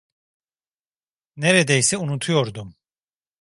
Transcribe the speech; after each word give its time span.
Neredeyse 1.35 1.97
unutuyordum. 1.97 2.75